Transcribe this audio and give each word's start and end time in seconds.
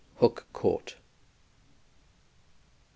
HOOK 0.15 0.47
COURT. 0.51 0.95
Mr. 0.97 0.97